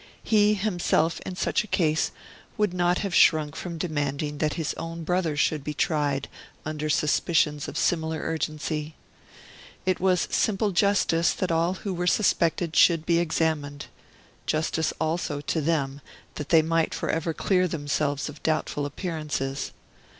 He 0.23 0.55
himself 0.55 1.19
in 1.27 1.35
such 1.35 1.63
a 1.63 1.67
case 1.67 2.09
would 2.57 2.73
not 2.73 2.97
have 3.05 3.13
shrunk 3.13 3.55
from 3.55 3.77
demanding 3.77 4.39
that 4.39 4.55
his 4.55 4.73
own 4.73 5.03
brother 5.03 5.37
should 5.37 5.63
be 5.63 5.75
tried, 5.75 6.27
under 6.65 6.89
suspicions 6.89 7.67
of 7.67 7.77
similar 7.77 8.19
urgency. 8.19 8.95
It 9.85 9.99
was 9.99 10.27
simple 10.31 10.71
justice 10.71 11.33
that 11.33 11.51
all 11.51 11.75
who 11.75 11.93
were 11.93 12.07
suspected 12.07 12.75
should 12.75 13.05
be 13.05 13.19
examined; 13.19 13.85
justice 14.47 14.91
also 14.99 15.39
to 15.39 15.61
them 15.61 16.01
that 16.33 16.49
they 16.49 16.63
might 16.63 16.95
for 16.95 17.09
ever 17.11 17.31
clear 17.31 17.67
themselves 17.67 18.27
of 18.27 18.41
doubtful 18.41 18.87
appearances. 18.87 19.71